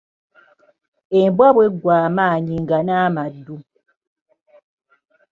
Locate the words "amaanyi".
2.07-2.55